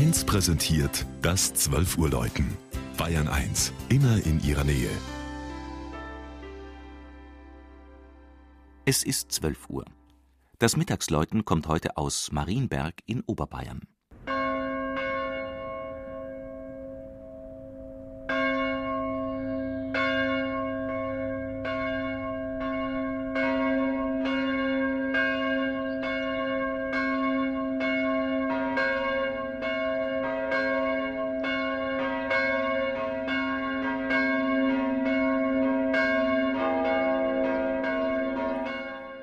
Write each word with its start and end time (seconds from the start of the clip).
1 0.00 0.24
präsentiert 0.24 1.04
das 1.20 1.52
12 1.52 1.98
Uhr 1.98 2.08
Läuten. 2.08 2.56
Bayern 2.96 3.28
1, 3.28 3.70
immer 3.90 4.24
in 4.24 4.42
ihrer 4.42 4.64
Nähe. 4.64 4.88
Es 8.86 9.02
ist 9.02 9.30
12 9.30 9.68
Uhr. 9.68 9.84
Das 10.58 10.78
Mittagsläuten 10.78 11.44
kommt 11.44 11.68
heute 11.68 11.98
aus 11.98 12.32
Marienberg 12.32 12.94
in 13.04 13.20
Oberbayern. 13.26 13.89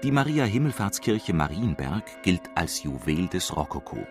Die 0.07 0.13
Maria-Himmelfahrtskirche 0.13 1.34
Marienberg 1.34 2.23
gilt 2.23 2.43
als 2.55 2.81
Juwel 2.81 3.27
des 3.27 3.53
Rokoko. 3.53 4.07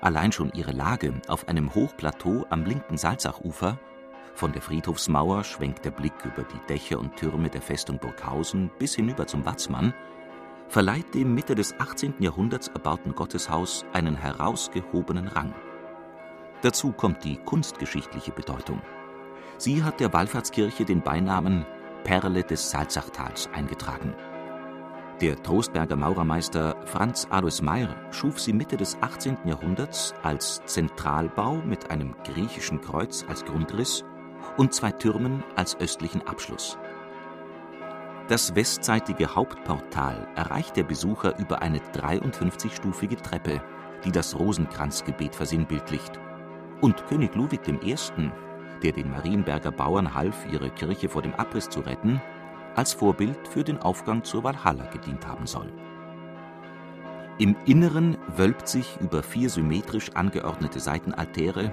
Allein 0.00 0.32
schon 0.32 0.50
ihre 0.54 0.72
Lage 0.72 1.12
auf 1.28 1.48
einem 1.48 1.74
Hochplateau 1.74 2.46
am 2.48 2.64
linken 2.64 2.96
Salzachufer 2.96 3.78
von 4.32 4.52
der 4.54 4.62
Friedhofsmauer 4.62 5.44
schwenkt 5.44 5.84
der 5.84 5.90
Blick 5.90 6.14
über 6.24 6.44
die 6.44 6.66
Dächer 6.66 6.98
und 6.98 7.14
Türme 7.16 7.50
der 7.50 7.60
Festung 7.60 7.98
Burghausen 7.98 8.70
bis 8.78 8.94
hinüber 8.94 9.26
zum 9.26 9.44
Watzmann, 9.44 9.92
verleiht 10.68 11.12
dem 11.12 11.34
Mitte 11.34 11.54
des 11.54 11.78
18. 11.78 12.14
Jahrhunderts 12.18 12.68
erbauten 12.68 13.14
Gotteshaus 13.14 13.84
einen 13.92 14.16
herausgehobenen 14.16 15.28
Rang. 15.28 15.54
Dazu 16.62 16.90
kommt 16.90 17.22
die 17.22 17.36
kunstgeschichtliche 17.36 18.32
Bedeutung. 18.32 18.80
Sie 19.58 19.84
hat 19.84 20.00
der 20.00 20.14
Wallfahrtskirche 20.14 20.86
den 20.86 21.02
Beinamen 21.02 21.66
Perle 22.02 22.44
des 22.44 22.70
Salzachtals 22.70 23.50
eingetragen. 23.52 24.14
Der 25.22 25.40
Trostberger 25.40 25.94
Maurermeister 25.94 26.74
Franz 26.84 27.28
Alois 27.30 27.62
Meyer 27.62 27.94
schuf 28.10 28.40
sie 28.40 28.52
Mitte 28.52 28.76
des 28.76 28.98
18. 29.02 29.36
Jahrhunderts 29.44 30.14
als 30.24 30.60
Zentralbau 30.64 31.62
mit 31.64 31.92
einem 31.92 32.16
griechischen 32.24 32.80
Kreuz 32.80 33.24
als 33.28 33.44
Grundriss 33.44 34.04
und 34.56 34.74
zwei 34.74 34.90
Türmen 34.90 35.44
als 35.54 35.78
östlichen 35.78 36.26
Abschluss. 36.26 36.76
Das 38.26 38.56
westseitige 38.56 39.32
Hauptportal 39.36 40.26
erreicht 40.34 40.76
der 40.76 40.82
Besucher 40.82 41.38
über 41.38 41.62
eine 41.62 41.78
53-stufige 41.78 43.22
Treppe, 43.22 43.62
die 44.04 44.10
das 44.10 44.36
Rosenkranzgebet 44.36 45.36
versinnbildlicht. 45.36 46.18
Und 46.80 47.06
König 47.06 47.36
Ludwig 47.36 47.60
I., 47.68 47.94
der 48.82 48.90
den 48.90 49.12
Marienberger 49.12 49.70
Bauern 49.70 50.14
half, 50.14 50.46
ihre 50.50 50.70
Kirche 50.70 51.08
vor 51.08 51.22
dem 51.22 51.34
Abriss 51.36 51.68
zu 51.68 51.78
retten, 51.78 52.20
als 52.74 52.92
Vorbild 52.92 53.48
für 53.48 53.64
den 53.64 53.78
Aufgang 53.78 54.24
zur 54.24 54.44
Walhalla 54.44 54.86
gedient 54.86 55.26
haben 55.26 55.46
soll. 55.46 55.72
Im 57.38 57.56
Inneren 57.64 58.18
wölbt 58.36 58.68
sich 58.68 58.98
über 59.00 59.22
vier 59.22 59.50
symmetrisch 59.50 60.10
angeordnete 60.14 60.80
Seitenaltäre 60.80 61.72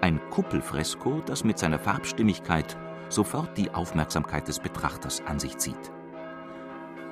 ein 0.00 0.20
Kuppelfresko, 0.30 1.20
das 1.26 1.44
mit 1.44 1.58
seiner 1.58 1.78
Farbstimmigkeit 1.78 2.76
sofort 3.08 3.56
die 3.58 3.70
Aufmerksamkeit 3.70 4.48
des 4.48 4.60
Betrachters 4.60 5.22
an 5.26 5.38
sich 5.38 5.58
zieht. 5.58 5.92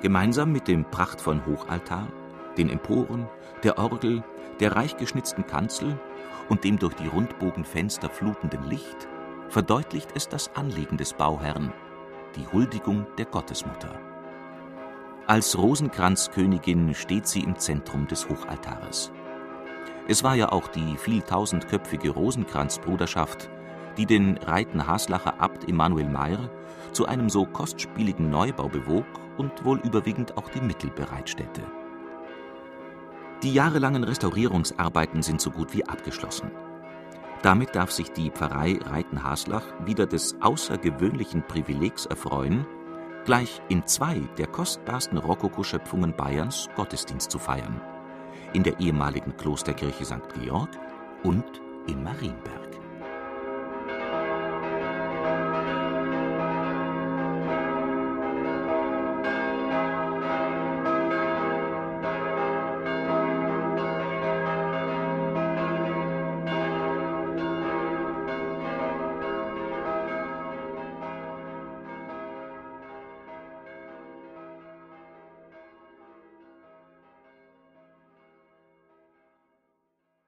Gemeinsam 0.01 0.53
mit 0.53 0.69
dem 0.69 0.85
prachtvollen 0.85 1.45
Hochaltar, 1.45 2.09
den 2.57 2.71
Emporen, 2.71 3.29
der 3.63 3.79
Orgel, 3.79 4.23
der 4.61 4.77
reich 4.77 4.97
geschnitzten 4.97 5.47
Kanzel 5.47 5.99
und 6.49 6.65
dem 6.65 6.79
durch 6.79 6.95
die 6.95 7.09
Rundbogenfenster 7.09 8.09
flutenden 8.09 8.65
Licht 8.69 9.09
verdeutlicht 9.49 10.11
es 10.15 10.29
das 10.29 10.55
Anliegen 10.55 10.97
des 10.97 11.15
Bauherrn, 11.15 11.73
die 12.37 12.47
Huldigung 12.47 13.07
der 13.17 13.27
Gottesmutter. 13.27 13.99
Als 15.27 15.59
Rosenkranzkönigin 15.59 16.95
steht 16.95 17.27
sie 17.27 17.41
im 17.41 17.59
Zentrum 17.59 18.07
des 18.07 18.29
Hochaltares. 18.29 19.13
Es 20.07 20.25
war 20.25 20.35
ja 20.35 20.51
auch 20.51 20.69
die 20.69 20.97
vieltausendköpfige 20.97 22.11
Rosenkranzbruderschaft, 22.11 23.51
die 23.99 24.07
den 24.07 24.39
Reiten-Haslacher 24.39 25.41
Abt 25.41 25.69
Emanuel 25.69 26.09
Meyer 26.09 26.49
zu 26.93 27.07
einem 27.07 27.29
so 27.29 27.45
kostspieligen 27.45 28.31
Neubau 28.31 28.69
bewog 28.69 29.07
und 29.37 29.65
wohl 29.65 29.79
überwiegend 29.81 30.37
auch 30.39 30.49
die 30.49 30.61
Mittel 30.61 30.91
bereitstellte. 30.91 31.63
Die 33.43 33.53
jahrelangen 33.53 34.03
Restaurierungsarbeiten 34.03 35.23
sind 35.23 35.41
so 35.41 35.51
gut 35.51 35.75
wie 35.75 35.87
abgeschlossen. 35.87 36.51
Damit 37.43 37.77
darf 37.77 37.93
sich 37.93 38.11
die 38.11 38.31
Pfarrei 38.31 38.79
Reiten-Haslach 38.85 39.65
wieder 39.85 40.07
des 40.07 40.37
außergewöhnlichen 40.41 41.43
Privilegs 41.47 42.07
erfreuen, 42.07 42.67
gleich 43.25 43.63
in 43.69 43.87
zwei 43.87 44.21
der 44.39 44.49
kostbarsten 44.49 45.19
Rokokoschöpfungen 45.19 46.15
Bayerns 46.17 46.69
Gottesdienst 46.75 47.31
zu 47.31 47.39
feiern: 47.39 47.81
in 48.55 48.65
der 48.65 48.81
ehemaligen 48.81 49.37
Klosterkirche 49.37 50.05
St. 50.05 50.35
Georg 50.43 50.71
und 51.23 51.45
in 51.87 52.03
Marienberg 52.03 52.68